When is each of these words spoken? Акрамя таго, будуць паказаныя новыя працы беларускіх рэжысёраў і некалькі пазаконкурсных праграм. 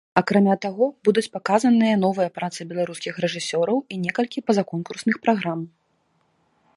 Акрамя 0.19 0.53
таго, 0.65 0.85
будуць 1.09 1.31
паказаныя 1.35 1.99
новыя 2.05 2.33
працы 2.37 2.59
беларускіх 2.71 3.13
рэжысёраў 3.27 3.77
і 3.93 3.99
некалькі 4.07 4.43
пазаконкурсных 4.49 5.15
праграм. 5.27 5.59